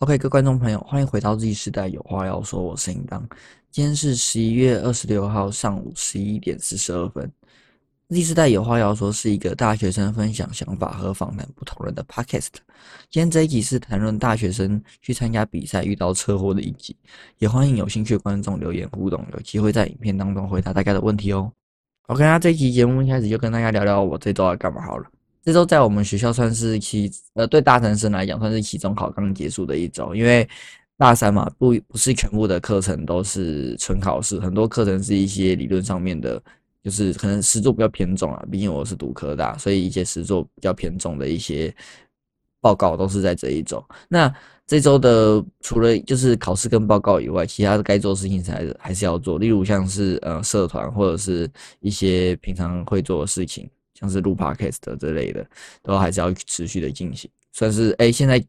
[0.00, 3.26] OK，各位观众朋友，欢迎回到 Z 时代有话要说，我是应当。
[3.70, 7.32] 今天是十一月二十六号上午十一点四十二分。
[8.10, 12.48] Z 时代有话要说是一个大学生分享想法和访谈不同人的 Podcast。
[13.08, 16.94] 今天这一集是谈论大学生去参加比赛遇到车祸的一集，
[17.38, 21.50] 也欢迎有兴趣的观众留言互动，有机会在影片当中回答大家的问题哦。
[22.08, 25.06] OK，那这一集节目一开始就跟大家聊聊我这周要干嘛好了。
[25.48, 30.46] 这周在我们学校算是期，呃，对大三生来讲算是期中考刚结束的一周，因为
[30.98, 36.38] 大三嘛，不不是全部的课程都是纯考试，很多课程是一些理论上面的，
[36.84, 38.44] 就是可能实作比较偏重啊。
[38.52, 41.74] 毕竟我是读科大，所以一些实作比较偏重的一些
[42.60, 43.82] 报告都是在这一周。
[44.06, 44.30] 那
[44.66, 53.66] 这周的除了就是考试跟报告以外，其他的该做的事情还是还是要做，例如像是呃社团或者是一些平常会做的事情。
[53.98, 55.44] 像是录 podcast 这类的，
[55.82, 58.44] 都还是要持续的进行，算是哎，现在。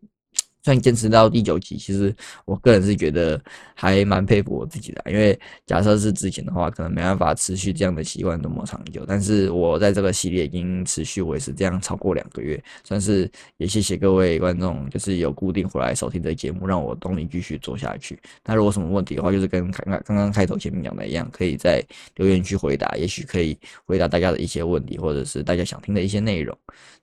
[0.64, 2.14] 算坚持到第九集，其实
[2.46, 3.42] 我个人是觉得
[3.74, 5.04] 还蛮佩服我自己的。
[5.10, 9.06] 因为假设是之前的话，可能没办法持续这样的习惯那么长久。
[9.08, 18.20] 但是我在这个系列已经持续维持这样超过两个月，算是也谢谢各位观众，就是有固定回来收听这节目，让我动力继续做下去。
[18.46, 21.82] 那如果什么问题的话，就是跟刚刚刚刚开头前面讲的一样，可以在
[22.16, 26.56] 留言区回答，也许可以回答大家的一些问题，或者是大家想听的一些内容。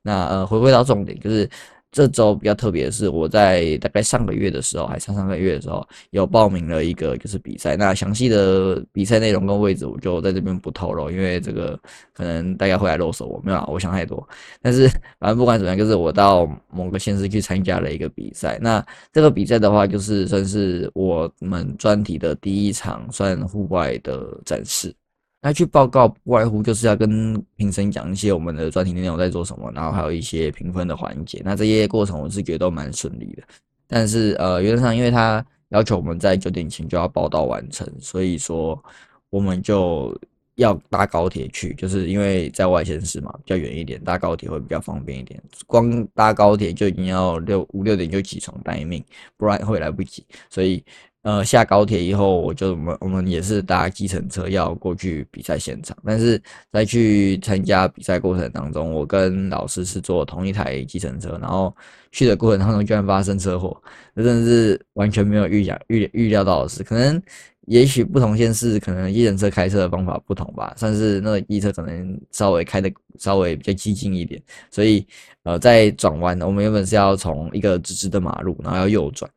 [0.02, 1.48] 那呃，回归到重点，就是。
[1.96, 7.74] 这周比较特别的是，我在大概上个月的时候，还上上个月的时候，有报名了一个就是比赛。
[7.74, 11.80] 那详细的比赛内容跟位置，我就在这边不透露，因为这个
[12.12, 14.28] 可能大家会来露手我，没有，我想太多。
[14.60, 14.86] 但是
[15.18, 18.58] 反正不管怎么样，就是我到某个县市去参加了一个比赛。
[18.60, 24.94] 那这个比赛的话，就是算是我们专题的第一场算户外的展示。
[25.42, 31.40] 那去报告不外乎就是要跟评审讲一些我们的专题内容在做什么，然后还有一些评分的环节。
[31.44, 33.42] 那这些过程我是觉得都蛮顺利的。
[33.86, 38.82] 但是呃，原则上因为他要求我们在九点前就要报道完成，所以说
[39.30, 40.18] 我们就
[40.56, 45.40] 要搭高铁去，就是因为在外县市嘛，比较远一点，搭高铁会比较方便一点。
[45.68, 49.04] 光搭高铁就已经要六五六点就起床待命，
[49.36, 50.24] 不然会来不及。
[50.50, 50.82] 所以。
[51.26, 55.96] 呃，下高铁以后，我就我们我们也是搭计程车要过去比赛现场。
[56.04, 61.74] 但是在去参加比赛过程当中，我跟老师是坐同一台计程车，然后
[62.12, 63.76] 去的过程当中居然发生车祸，
[64.14, 66.84] 这真的是完全没有预想预预料到的事。
[66.84, 67.20] 可能
[67.62, 72.88] 也许不同县市可能计程车开车的方法不同吧，算是那个机车可能稍微开的
[73.18, 75.04] 稍微比较激进一点，所以
[75.42, 79.28] 呃在转弯，我们原本是要从一个直直的马路，然后要右转。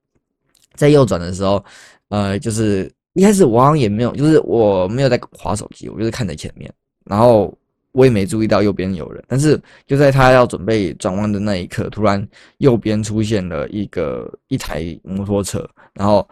[0.79, 1.61] 在右转的时候，
[2.07, 6.71] 呃，就是一开始我好像也没有，就是我没有在划手机，我就是看着前面，
[7.03, 7.53] 然后
[7.91, 9.21] 我也没注意到右边有人。
[9.27, 12.25] 但是就在他要准备转弯的那一刻，突然
[12.59, 16.25] 右边出现了一个一台摩托车，然后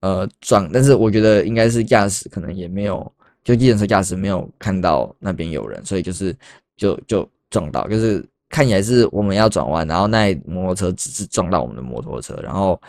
[0.00, 3.10] 呃撞，但是我觉得应该是驾驶可能也没有，
[3.44, 6.34] 就计程车驾驶没有看到那边有人，所以就是
[6.76, 12.80] 就就撞到，就是看起来是我们要转弯，然后那摩托车只是撞到我们的摩托车，然后。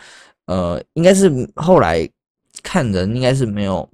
[0.46, 2.08] 呃，应该是后来
[2.62, 3.88] 看人应该是没有，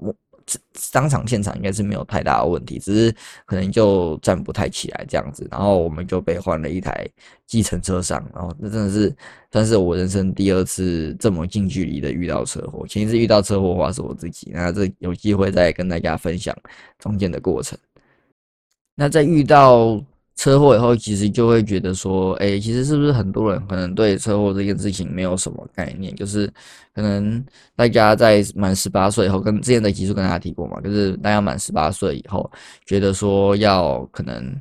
[0.92, 3.14] 当场现场应该是没有太大的问题，只是
[3.46, 7.08] 可能就站不太起来这样子，然后我们就被换了一台
[7.46, 9.14] 计程车上，然后这真的是
[9.52, 16.56] 算是我人生第二次这么近距离的遇到车祸，前一次遇到车祸的话是我自己，那这有机会再跟大家分享
[16.98, 17.78] 中间的过程，
[18.94, 20.02] 那在遇到。
[20.36, 26.14] 车祸以后，其实就会觉得说，哎，其实是不是很多人可能对车祸这件事情没有什么概念？
[26.16, 26.50] 就是
[26.94, 27.44] 可能
[27.76, 32.50] 大家在满十八岁以后，跟之前的集数跟大家提过嘛，就是大家满十八岁以后，
[32.86, 34.54] 觉得说要可能，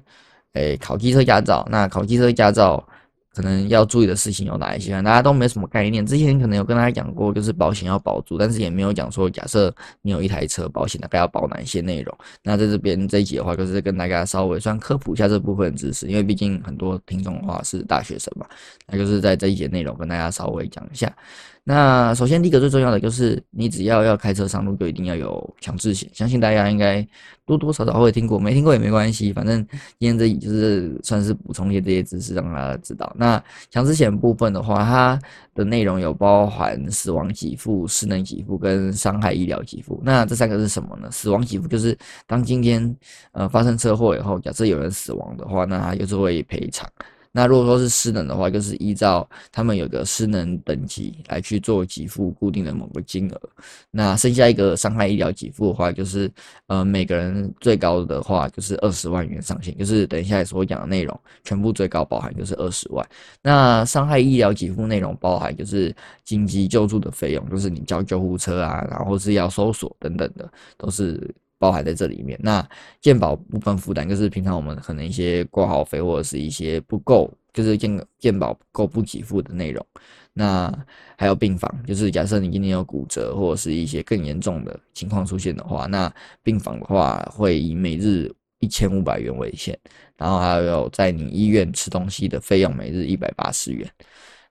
[0.53, 2.85] 哎，考汽车驾照，那考汽车驾照。
[3.34, 4.91] 可能要注意的事情有哪一些？
[5.01, 6.06] 大家都没什么概念。
[6.06, 12.17] 之前可能有跟大家讲过，就是保险要保住，但是也没有讲说，假设你有一台车，保险大概要保哪一些内容。
[12.44, 18.45] 那在这边这一集的话，就是跟大家稍微算科普一下这部分知识，因为毕竟很多听众的话是大学生嘛，
[18.88, 21.16] 那就是在这一节内容跟大家稍微讲一下。
[21.64, 26.09] 那首先第一个最重要的就是，你只要要开车上路，就一定要有强制险。
[26.14, 27.08] 相信大家应该
[27.46, 29.64] 多多少少会听过，没听过也没关系，反正
[30.00, 33.14] 今天这就是算是补充一些这些知识，让大家知道。
[33.16, 35.20] 那强制险部分的话，它
[35.53, 40.02] 的内容有包含死亡给付、失能给付跟伤害医疗给付。
[40.03, 41.09] 那这三个是什么呢？
[41.12, 41.96] 死亡给付就是
[42.26, 42.96] 当今天
[43.32, 46.90] 呃发生车祸以后，假设有人死亡的话，那他就是会赔偿。
[47.31, 53.40] 那如果说是失能的话，就是依照他们有个失能等级来去做给付固定的某个金额。
[53.91, 56.31] 那剩下一个伤害医疗给付的话，就是
[56.67, 63.08] 呃每个人最高的话就是二十万元上限，就是等一下所讲的内容全部最高包含就是二十万。
[63.43, 71.34] 那伤害医疗给付内容包含就是紧急救助的费用，就是你叫救护车啊，然后是要搜索等等的，都是。
[71.59, 72.40] 包含在这里面。
[72.41, 72.67] 那
[73.00, 79.85] 健保部分负担，就是平常我们可能一些挂号费或者是一些不够，就是健健保够不给付的内容。
[80.34, 80.73] 那
[81.17, 86.11] 还有病房，就是假设你今天有骨折或者是一些更严重的情况出现的话，那
[86.41, 89.78] 病房的话会以每日一千五百元为限，
[90.16, 93.90] 然后还有在你医院吃东西的费用，每日一百八十元。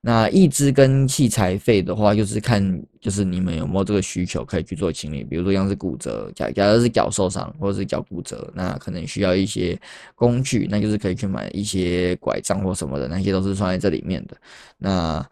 [0.00, 5.24] 那义肢跟器材费的话，就是看就是你们有没有这个需求可以去做清理。
[5.24, 9.78] 比如说像是骨折，假假如是脚受伤或者是脚骨折，那可能需要一些
[10.14, 14.36] 工具，那就是可以去买一些拐杖或什么的，那些都是算在这里面的。
[14.78, 15.28] 那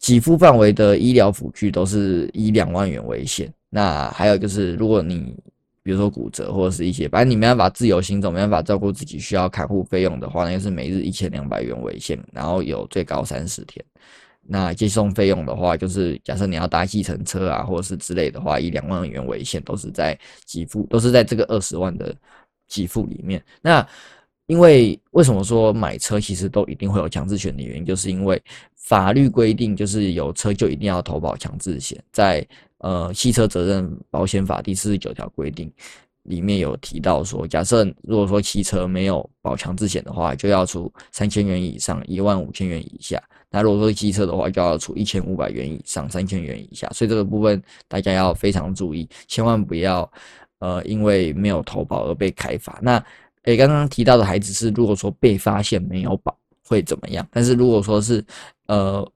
[0.00, 3.52] 给付范围的医疗辅具都是以两万元为限。
[3.68, 5.36] 那还有就是，如果你
[5.82, 13.82] 比如说骨折或者是一些，反正你没办法自由行走，没办法照顾自己，需要看护费用的话，那就是每日一千两百元为限，然后有最高三十天。
[14.42, 22.14] 那接送费用的话，就是假设你要搭计程车啊，或者是之类的话，以两万元为限，都是在给付，都是在这个二十万的
[22.68, 23.42] 给付里面。
[23.62, 23.86] 那
[24.46, 28.42] 因为为什么说买车其实都一定会有强制险的原因，就是因为
[28.76, 32.46] 法律规定，就是有车就一定要投保强制险，在。
[32.80, 35.70] 呃，汽车责任保险法第四十九条规定
[36.24, 43.18] 里面有提到说，假设如果说汽车没有保强制险的话，就要出三千元以上一万五千元以下；
[43.50, 46.88] 那如果说机车的话，就要出一千五百元以上三千元以下。
[46.90, 50.10] 所以这个部分大家要非常注意，千万不要
[50.60, 52.78] 呃因为没有投保而被开罚。
[52.82, 53.02] 那
[53.42, 56.34] 诶，刚刚提到的孩子是如果说被发现没有保
[56.66, 57.26] 会怎么样？
[57.30, 58.24] 但是如果说是
[58.68, 59.06] 呃。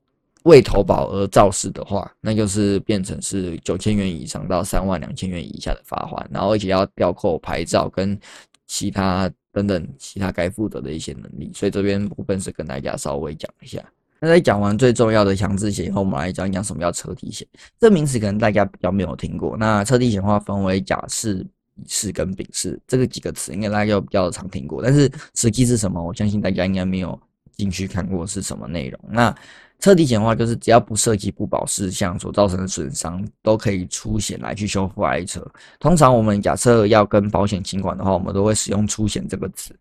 [0.44, 8.18] 未投保而肇事的话，那就是变成是九千元以上到三万两千元以下的罚款，然后而且要吊扣牌照跟
[8.66, 11.50] 其他等等其他该负责的一些能力。
[11.54, 13.82] 所以这边部分是跟大家稍微讲一下。
[14.20, 17.46] 那在讲完最重要的强制险以后，我们来讲讲什么叫车体险。
[17.80, 19.56] 这名词可能大家比较没有听过。
[19.56, 21.46] 那车体险的话分为甲式、
[21.76, 24.82] 乙式跟丙式这个几个词，应该大家比较常听过。
[24.82, 27.18] 但是实际是什么，我相信大家应该没有
[27.52, 29.00] 进去看过是什么内容。
[29.10, 29.34] 那
[29.80, 35.46] 车底险的话，就是只要不涉及不保事项所造成的损伤，都可以出险来去修复爱车。
[35.78, 39.74] 通常我们假设要跟保险请款的话，我们都会使用出险这个词。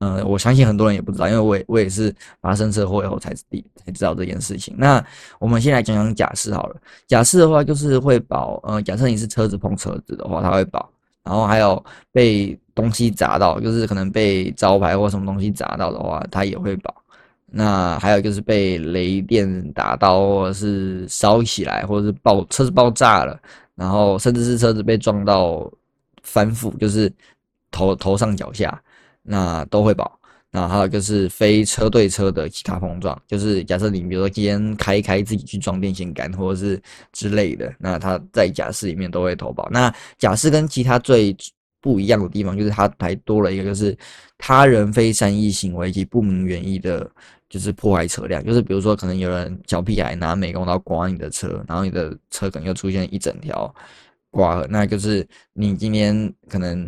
[0.00, 4.72] 嗯，我相信很多人也不知道，因为我我也是发生车祸以后才才知道这件事情。
[4.78, 5.04] 那
[5.40, 6.76] 我们先来讲讲假释好了。
[7.08, 10.88] 假释的话，就是会保，呃，假设你是车子碰车子的话，它会保。
[11.24, 16.94] 然后还有被东西砸到，就是可能被招牌或什么东西砸到的话，它也会保。
[17.50, 23.40] 那还有就是被雷电打到，或者是烧起来，或者是爆车子爆炸了，
[23.74, 25.70] 然后甚至是车子被撞到
[26.22, 27.10] 翻覆，就是
[27.70, 28.80] 头头上脚下，
[29.22, 30.18] 那都会保。
[30.50, 36.80] 那还有就是非车对车的其他碰撞，就是假设你比如说今天开一开自己去撞电线杆或者是
[37.12, 39.68] 之类的，那它在假释里面都会投保。
[39.70, 41.36] 那假释跟其他最
[41.80, 43.96] 不一样的地方，就是它还多了一个，就是
[44.36, 47.10] 他人非善意行为及不明原因的。
[47.50, 53.74] 就是破坏车辆，就是比如说可能有人小屁孩拿美工刀刮你的车，然后你的车可能又出现一整条
[54.30, 56.86] 刮痕，那就是你今天可能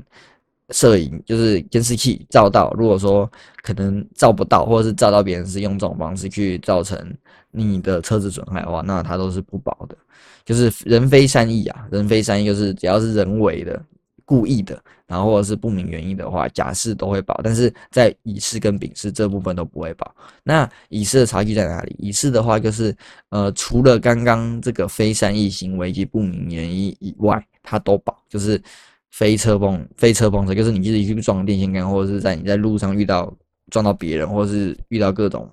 [0.69, 3.27] 摄影就是监视器照到，如果说
[3.63, 7.11] 可能照不到，或者是照到别人是用这种方式去造成
[7.51, 9.97] 你的车子损害的话，那它都是不保的。
[10.45, 13.83] 就是人非善意啊，人非善意就是只要是人为的。
[14.31, 20.15] 故意的，然后或者是不明原因的话，甲式都会保，但是在乙式跟丙式这部分都不会保。
[20.45, 21.97] 那乙式的差距在哪里？
[21.99, 22.97] 乙式的话就是，
[23.31, 28.63] 呃，除了刚刚这个非善意行为及不明原因以外，它都保，就是
[29.11, 33.37] 非车碰非车碰车，就是你自己去撞电线杆，或者是在你在路上遇到
[33.73, 35.51] 撞到别人，或者是遇到各种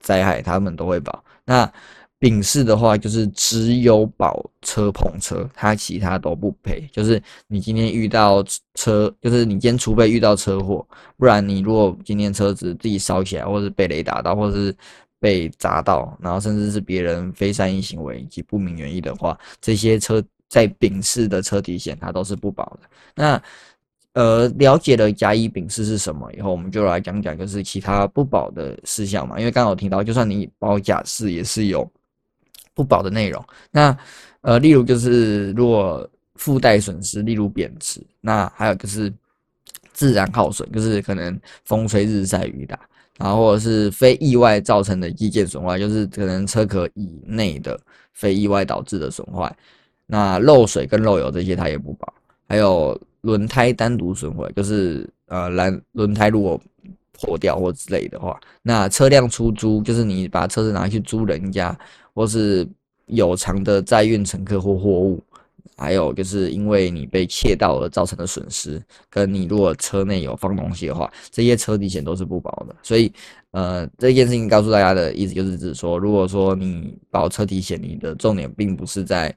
[0.00, 1.22] 灾害，他们都会保。
[1.44, 1.72] 那
[2.18, 6.88] 丙式的话，就是只有保车碰车，它其他都不赔。
[6.90, 8.42] 就是你今天遇到
[8.74, 10.86] 车，就是你今天除非遇到车祸，
[11.18, 14.74] 不然你如果今天车子自己烧起来，或是被雷打到，或者是
[15.20, 22.88] 被砸到，然后甚至是别人非善意行为以及不明原因的话，这些车在丙式的车体险它都是不保的。
[23.14, 23.42] 那
[24.14, 29.38] 呃，了解了甲乙丙式是什么以后，我们就来讲讲就是其他不保的事项嘛。
[29.38, 31.86] 因为刚好听到，就算你保甲式也是有。
[32.76, 33.96] 不保的内容，那
[34.42, 39.10] 呃，例如就是如果附带损失，例如贬值，那还有就是
[39.94, 42.78] 自然耗损，就是可能风吹日晒雨打，
[43.18, 47.80] 然后或者是非意外造成的机件损坏，就是可能车壳以内的
[48.12, 49.50] 非意外导致的损坏。
[50.04, 52.12] 那漏水跟漏油这些它也不保，
[52.46, 56.60] 还有轮胎单独损毁，就是呃蓝轮胎如果
[57.18, 61.74] 破掉或之类的话，那车辆出租就是你把车子拿去租人家，
[62.16, 62.66] 或是
[63.06, 65.22] 有偿的载运乘客或货物。
[65.78, 72.74] 还有就是因为你被窃盗而造成的损失，跟你如果车内有放东西的话，这些车体险都是不保的。
[72.82, 73.12] 所以，
[73.50, 79.36] 呃，这件事情告诉大家的意思就是指说，如果说你保车体险，你的重点并不是在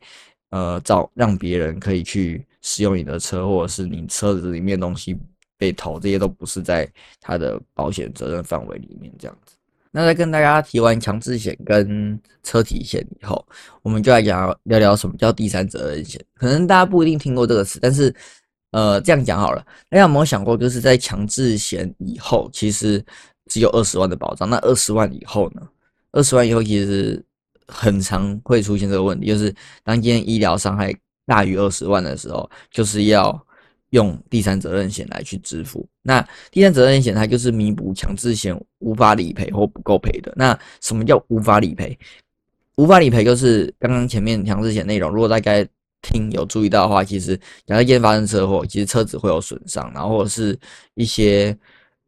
[0.52, 5.18] 呃造让别人可以去使用你的车，或者是你车子里面东西
[5.58, 9.58] 被偷，这些都不是在它的保险责任范围里面这样子。
[9.92, 13.44] 那在跟大家提完强制险跟车体险以后，
[13.82, 16.24] 我们就来讲聊聊什么叫第三责任险。
[16.36, 18.14] 可能大家不一定听过这个词，但是
[18.72, 23.04] 呃，这样讲好了，大家有没有想过，就是在强制险以后，其实
[23.48, 24.48] 只有二十万的保障。
[24.48, 25.68] 那二十万以后呢？
[26.12, 27.24] 二十万以后其实
[27.68, 29.54] 很常会出现这个问题，就是
[29.84, 30.94] 当今天医疗伤害
[31.26, 33.46] 大于二十万的时候，就是要。
[33.92, 40.32] 用第三责任险来去支付，那第三责任险它就是弥补强制险无法理赔或不够赔的。
[40.36, 41.98] 那什么叫无法理赔？
[42.76, 45.66] 无法理赔就是刚刚前面强制险内容，如果大家
[46.02, 50.58] 听有注意到的话，其实假如今天发生车祸，其实车子会有损伤，然后或者是
[50.94, 51.58] 一些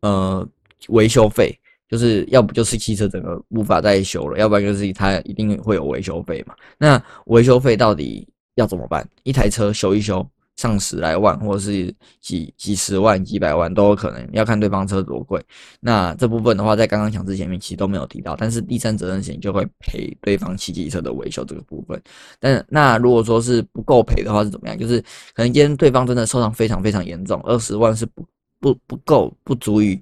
[0.01, 0.47] 呃
[0.89, 1.57] 维修费，
[1.89, 6.55] 就是要不就是汽车整个无法再修了，要不然就是它一定会有维修费嘛。
[6.77, 9.05] 那维修费到底要怎么办？
[9.23, 10.25] 一台车修一修。
[10.61, 15.43] 上十来万，或是几几十万、几百万都有可能，要看对方车多贵。
[15.79, 21.99] 那这部分的话，在刚刚强制险面其实都没有提到，但是第三责任险就会赔对方骑机车的维修这个部分。
[22.39, 24.77] 但那如果说是不够赔的话，是怎么样？
[24.77, 25.01] 就是
[25.33, 28.23] 可能今天对方真的受伤非常非常严重，二十万是不
[28.59, 29.99] 不不够，不足以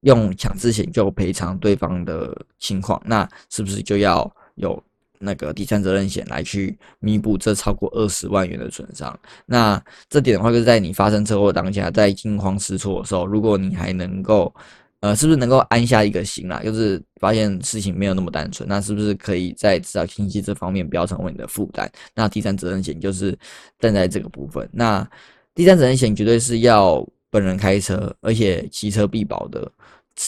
[0.00, 4.82] 用强制险就赔偿对方的情况，那是不是就要有？
[5.24, 14.54] 那个第三责任险来去弥补这超过二十万元的损伤，那这点的话，就是在你发生车祸当下，在惊慌失措的时候，如果你还能够，
[15.00, 16.60] 呃，是不是能够安下一个心啦？
[16.62, 21.90] 就是发现事情没有那么单纯，那是不是可以在至少经济这方面不要成为你的负担？
[22.14, 23.36] 那第三责任险就是
[23.80, 24.68] 站在这个部分。
[24.72, 25.06] 那
[25.54, 29.70] 第三责任险绝对是要本人开车，而且骑车必保的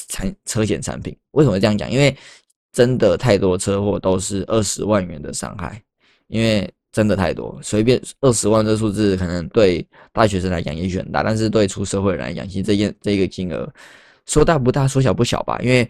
[0.08, 1.16] 产车险产品。
[1.32, 1.90] 为什么这样讲？
[1.90, 2.16] 因为
[2.76, 5.82] 真的太多车祸都是二十万元的伤害，
[6.26, 13.66] 因为真的太多，随便二十万这数字可能对大学生来讲也许很大，但是对出社会人来讲，其实这件这个金额
[14.26, 15.58] 说大不大，说小不小吧。
[15.62, 15.88] 因为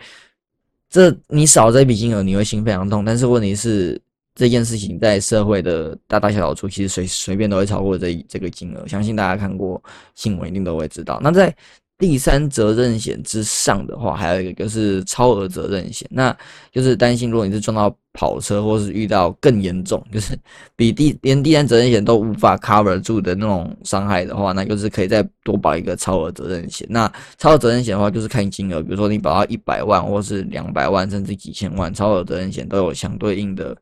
[0.89, 3.05] 这你少这笔金额，你会心非常痛。
[3.05, 4.01] 但是问题是，
[4.37, 8.87] 这件事情在社会的大大小小处，其实随随便都会超过这这个金额。
[8.87, 9.83] 相信大家看过
[10.15, 11.19] 新闻，一定都会知道。
[11.21, 11.53] 那在
[11.99, 16.37] 第三责任险之上的话，还有一个就是超额责任险，那
[16.71, 20.39] 就是担心如果你是撞到跑车，或是遇到更严重，就是
[20.77, 26.87] 比第连第三责任险都无法 cover 住的那种伤害的话，那就是可以再多保一个超额责任险。
[26.91, 33.75] 那超额责任险的话，就是看金额，比如说你保到一百万，或是两百万，甚至几千万，超额责任险都有相对应的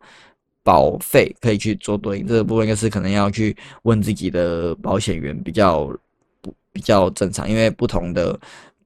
[0.62, 2.26] 保费可以去做对应。
[2.28, 5.90] 这个部分就是可能要去问自己的保险员比较。
[6.74, 8.38] 比较正常，因为不同的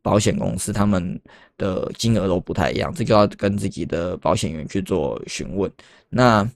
[0.03, 1.19] 保险公司他们
[1.57, 5.69] 的金额都不太一样，这就要跟自己的保险员去做询问。
[6.11, 6.49] 那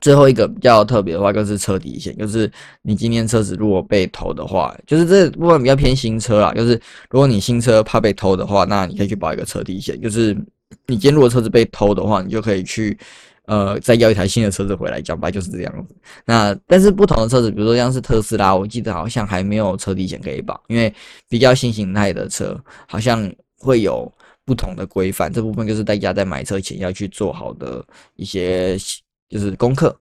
[0.00, 2.50] 最后一个比较特别的话，就是车底险，就是
[2.82, 6.72] 你今天车子如果被偷的话，就是这部分比较偏新车啦，就是
[7.08, 10.34] 如果你新车怕被偷的话，那你可以去保一个车底险，就是
[10.86, 12.98] 你今天如果车子被偷的话，你就可以去。
[13.48, 15.96] 呃，再要一台新的车子回来，讲白就是这样子。
[16.26, 20.92] 那但是不同的车子，比如说像是特斯拉，我记得好像还没有车底险可以保，因为
[21.30, 22.54] 比较新形态的车
[22.86, 24.12] 好像会有
[24.44, 25.32] 不同的规范。
[25.32, 27.82] 这部分就是大家在买车前要去做好的
[28.16, 28.76] 一些
[29.30, 29.98] 就是功课。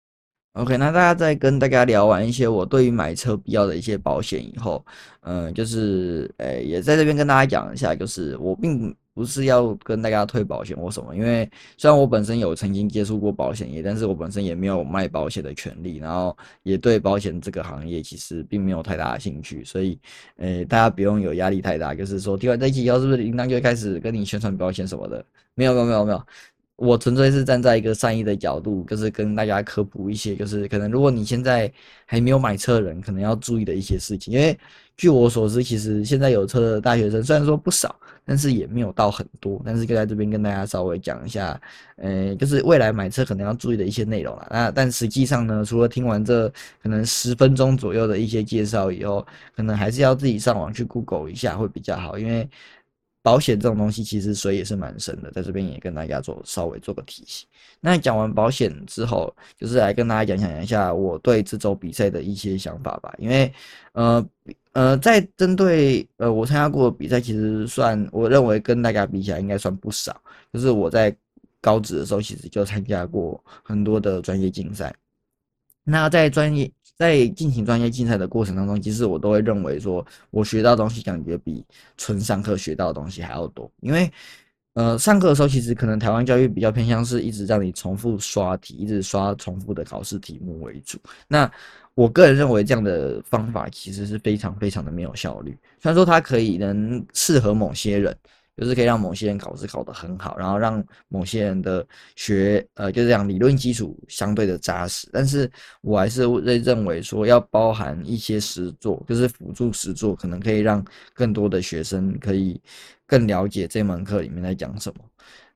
[0.51, 4.85] OK，那大家在跟大家聊完一些我对于买车必要的一些保险以后，
[5.21, 8.93] 嗯，就是诶，也在这边跟大家讲一下，就是我并。
[9.17, 19.99] 不是要跟大家推保险或什么，因为虽然我本身有曾经接触过保险业，但是我本身也没有卖保险的权利，然后也对保险这个行业其实并没有太大的兴趣，所以，
[20.35, 25.25] 呃，大家不用有压力太大，就是说听完这期以后，是不是应当就开始跟你宣传保险什么的？
[25.55, 26.23] 没有，没有，没有，没有。
[26.77, 31.71] 我纯粹是站在一个善意的角度，就是跟大家科普一些，就是可能如果你现在
[32.05, 34.31] 还没有买车的人，可能要注意的一些事情。
[34.31, 34.57] 因为
[34.95, 39.59] 据我所知，其实现在有车的大学生虽然说不少，但是也没有到很多。
[39.65, 41.59] 但是就在这边跟大家稍微讲一下，
[41.95, 44.47] 呃，就是未来买车可能要注意的一些内容了。
[44.51, 46.47] 那但实际上呢，除了听完这
[46.81, 52.47] 可能十分钟左右的一些介绍以后，可能还是要自己上网去 Google 一下会比较好，因为。
[53.27, 57.45] 保险这种东西其实水也是蛮深的，在这边也跟大家做稍微做个提醒。
[57.81, 63.13] 那讲完保险之后，就是来跟大家讲讲一下我对这周比赛的一些想法吧。
[63.17, 63.51] 因为
[63.91, 64.25] 呃
[64.71, 70.15] 呃，在针对呃我参加过的比赛，其实算我认为跟大家比起来应该算不少。
[70.53, 71.13] 就是我在
[71.59, 74.95] 高职的时候，其实就参加过很多的专业竞赛。
[75.83, 81.63] 那在专业在进行专业竞赛的过程当中，其实我都会认为说，我学到东西感觉比
[81.95, 83.71] 纯上课学到的东西还要多。
[83.81, 84.11] 因为，
[84.73, 90.97] 呃，上课的时候其实可能台湾教育比较偏向是一直让你重复刷题，一直刷重复的考试题目为主。
[91.27, 91.51] 那
[91.93, 95.51] 我个人认为这样的方法其实是非常非常的没有效率。
[95.79, 98.17] 虽然说它可以能适合某些人。
[98.57, 101.85] 就是可以让某些人考试考得很好，然后让某些人的
[102.15, 105.07] 学呃，就是讲理论基础相对的扎实。
[105.13, 105.49] 但是
[105.81, 110.83] 我还是认认为说，要包含一些实作，就是辅助实作，可能可以让
[111.13, 112.59] 更多的学生可以
[113.05, 115.03] 更了解这门课里面在讲什么。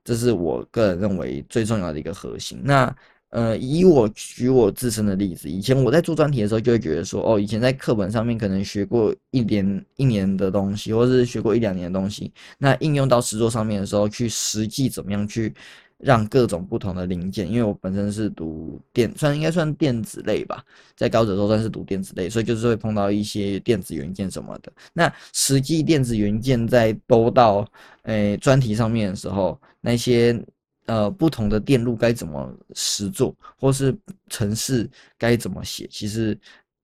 [0.03, 2.61] 这是我个人认为最重要的一个核心。
[2.63, 2.95] 那。
[3.31, 15.53] 呃，以我举我自身的例子，以前我在做专题的时候，就会觉得说，哦，以前在课本上面可能学过一年一年的东西，或是学过一两年的东西，那应用到实作上面的时候，去实际怎么样去
[15.97, 20.61] 让各种不同的零件，因为我本身是读电，算应该算电子类吧，
[20.97, 24.69] 在高职时候算是读电子类，所以就是会碰到一些电子元件什么的。
[24.91, 27.65] 那实际电子元件在都到
[28.03, 30.37] 诶专题上面的时候，那些。
[30.91, 35.87] 呃，不同的电路该怎么实做，或是程式该怎么写？
[35.87, 36.37] 其实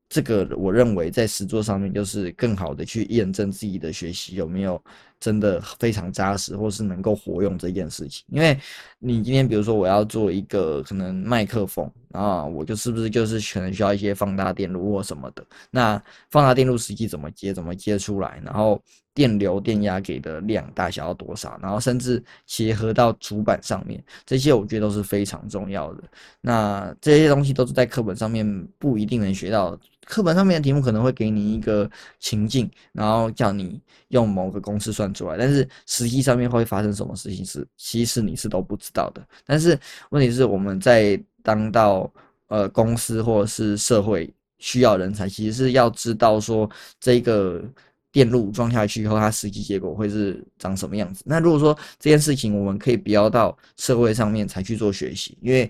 [0.08, 4.82] 这个我认为在实作上面，就是更好的去验证自己的学习有没有
[5.20, 8.24] 真的非常扎实，或是能够活用这件事情。
[8.30, 8.58] 因为
[9.00, 15.46] 你今天比如说我要做一个可能麦克风啊，我就是不是就是可能需要一些放大电路或什么的？
[15.72, 17.54] 那放大电路实际怎么接？
[17.54, 18.42] 怎么接出来？
[18.44, 18.82] 然后。
[19.18, 26.04] 电流、电压给的量大小要多少，然后甚至结合到主板上面，这些我觉得都是非常重要的。
[26.40, 28.46] 那这些东西都是在课本上面
[28.78, 29.76] 不一定能学到。
[30.06, 39.22] 课本上面的题目可能会给你一个情境，然后叫你用某个公式算出来，但是实际上面会发生什么事情是，其实你是都不知道的。
[39.46, 39.78] 但是
[40.10, 42.12] 问题是我们在当到
[42.48, 47.64] 呃公司或者是社会需要人才，其实是要知道说这个。
[48.10, 51.22] 电路装下去以后，它实际结果会是长什么样子？
[51.28, 55.70] 那如果说这件事情我们可以不要到社会上面才去做学习，因为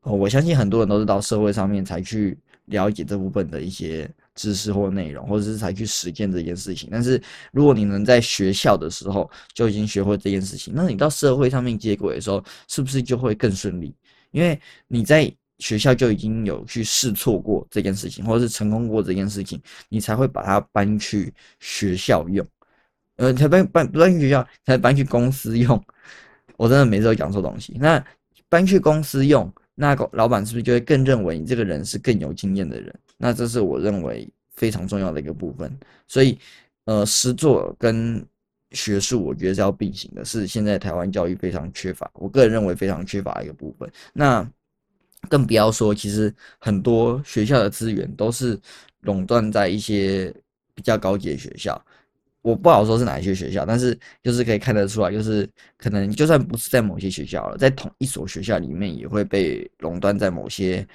[0.00, 6.88] 我相信很多人都是到社会上面才去了解这部分的一些知识或内容，或者是才去实践这件事情。
[6.90, 7.20] 但是
[7.52, 13.94] 如果你能在学校的时候就已经学会这件事情，那你到社会上面接轨的时候，是不是就会更顺利？
[14.32, 22.44] 因为你在学校就已经有去试错过这件事情，或者是成功过这件事情，你才会把它搬去学校用，
[23.16, 25.80] 呃，才搬搬搬去学校，才搬去公司用。
[26.56, 27.76] 我真的每次都讲错东西。
[27.78, 28.04] 那
[28.48, 32.92] 搬去公司用，那个老板是不是就会更认为你这个人是更有经验的人？
[33.16, 35.70] 那这是我认为非常重要的一个部分。
[36.06, 36.38] 所以，
[36.84, 38.24] 呃，实作跟
[38.72, 43.90] 学术，我觉得是要并行的，是现在台湾教育非常缺乏，我个人认为非常缺乏一个部分。
[44.12, 44.46] 那
[45.28, 48.60] 更不要说，其实很多学校的资源都是
[49.00, 50.34] 垄断在一些
[50.74, 51.80] 比较高级的学校。
[52.42, 55.48] 我不好说是哪一些学校，但是就是可以看得出来，就是
[55.78, 60.86] 可能就算不是在某些学校了，在同一所学校里面也会被垄断在某些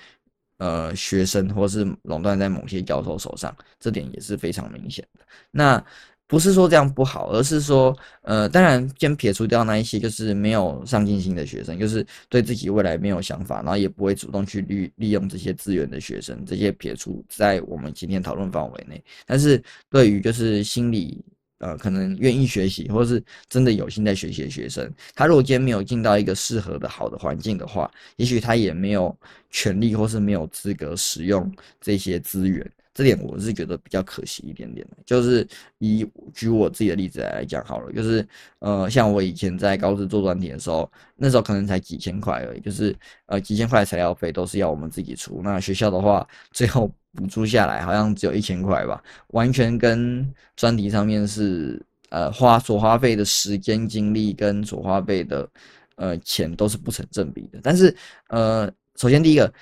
[0.59, 5.25] 呃学生，或是垄断在某些教授手上，这点也是非常明显的。
[5.51, 5.83] 那。
[6.31, 19.03] 不是说这样不好，而是说，呃，当然先撇除掉那一些就是没有上进心的学生，就是对自己未来没有想法，然后也不会主动去利利用这些资源的学生，这些撇除在我们今天讨论范围内。
[19.25, 21.19] 但是对于就是心理，
[21.59, 29.15] 呃，可能愿意学习或是真的有心在学习的学生，他如果今天没有进到一个适合的好的环境的话，也许他也没有
[29.51, 32.69] 权利或是没有资格使用这些资源。
[32.93, 35.47] 这点我是觉得比较可惜一点点的，就是
[35.77, 38.27] 以举我自己的例子来讲好了，就是
[38.59, 42.93] 呃，像我以前在高职做专题的时候，那时候可能才几千块而已，就是
[43.27, 55.49] 呃几千块材料费都是要我们自己出，那学校的话最后补助下来好像只有一千块吧，完全跟专题上面是呃花所花费的时间精力跟所花费的
[55.95, 57.59] 呃钱都是不成正比的。
[57.63, 57.95] 但是
[58.27, 59.53] 呃，首先第一个。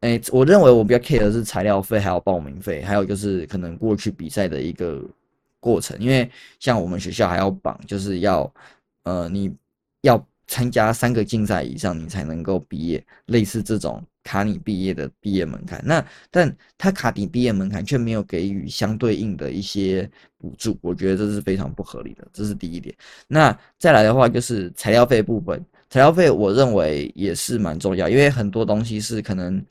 [0.00, 5.02] 哎，我认为我比较 care 的是材料费，还有报名费，还有就是可能过去比赛的一个
[5.60, 5.94] 过程。
[6.00, 8.50] 因为像我们学校还要绑，就是要
[9.02, 9.54] 呃你
[10.00, 15.82] 要参加三个竞赛以上，你才能够毕业，类似这种卡你毕业的毕业门槛。
[15.84, 22.26] 那但他卡你毕业门槛，却没有给予相对应的一些补助，我觉得这是非常不合理的。
[22.32, 22.94] 这是第一点。
[23.28, 29.62] 那再来的话，就是材料费部分，材料费我认为也是蛮重要，因为很多东西是可能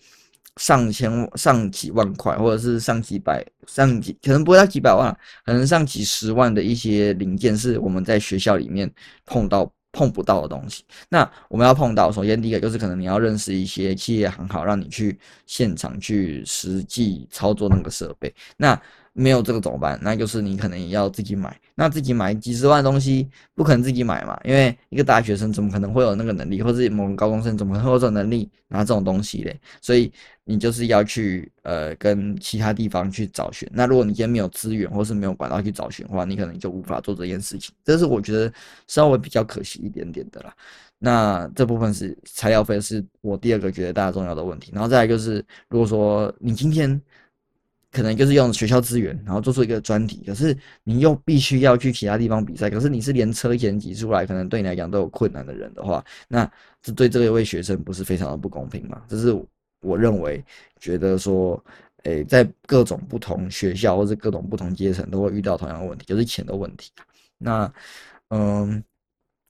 [0.59, 5.11] 上千、上几万块，或者是上几百、上几，可能不会到几百万，
[5.43, 8.87] 可能上几十万的一些零件，是我们在学校里面
[9.25, 9.67] 碰到。
[9.91, 12.11] 碰不到的东西，那我们要碰到。
[12.11, 15.17] 首先，第一个就是可能你要认识一些企业行好，让你去
[15.47, 18.31] 现场去实际操作那个设备。
[18.55, 18.79] 那
[19.13, 19.99] 没有这个怎么办？
[20.01, 21.55] 那就是你可能也要自己买。
[21.75, 24.39] 那自己买几十万东西，不可能自己买嘛？
[24.43, 29.59] 因为一个大学生怎么可能会有那个能力，或者某个高中生怎么可能会有这种能力拿这种东西嘞？
[29.81, 30.11] 所以
[30.43, 33.67] 你就是要去呃跟其他地方去找寻。
[33.71, 37.73] 那如果你今天没有资源，或是没有管道去找寻的话，你可能就无法做这件事情。
[37.83, 38.51] 这是我觉得
[38.87, 40.53] 稍微比较可惜一点点的啦。
[40.97, 44.71] 那这部分是材料费，是我第二个觉得大家重要的问题。
[44.73, 47.01] 然后再来就是，如果说你今天。
[47.91, 56.49] 可能就是用学校资源，然后做出一个专题，可是你又必须要去其他地方比赛，可是你是连车钱挤出来，可能对你来讲都有困难的人的话，那
[56.81, 59.01] 这对这一位学生不是非常的不公平吗？
[59.07, 59.33] 这是
[59.81, 60.43] 我认为
[60.79, 61.63] 觉得说，
[62.03, 66.91] 诶，在各种不同学校或者各种不同阶层都会遇到同样的问题，就是钱的问题。
[67.37, 67.71] 那，
[68.29, 68.83] 嗯。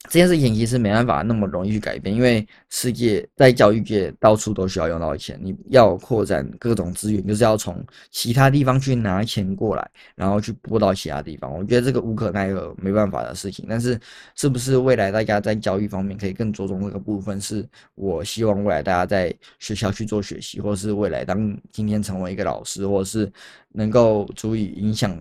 [0.06, 5.38] 这件事情其实没办法那么容易去改变，因为世界在教育界到处都需要用到钱。
[5.44, 11.54] 你要扩展各种资源，就是要从其他地方去拿钱过来，然后去拨到其他地方。
[11.54, 13.66] 我觉得这个无可奈何，没办法的事情。
[13.68, 14.00] 但是，
[14.36, 17.40] 是不是未来大家在教育方面可以更着重这个部分？
[17.40, 23.30] 是我希望未来大家在学校去做学习，或是未来当今天成为一个老师，或是
[23.74, 25.16] 能够足以影响、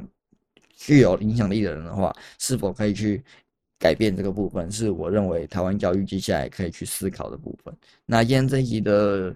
[0.77, 3.21] 具有影响力的人的话，是否可以去？
[3.79, 7.73] 改变这个部分是我认为台湾教育接下来可以去思考的部分。
[8.05, 9.35] 那今天这一集的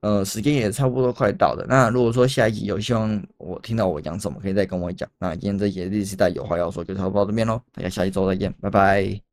[0.00, 1.66] 呃时间也差不多快到了。
[1.68, 5.08] 那如果说下一集有希望我听到我讲什么，可以再跟我讲。
[5.18, 7.60] 那今天这一集历史代有话要说，就差不多到这边喽。
[7.72, 9.31] 大家下一周再见，拜拜。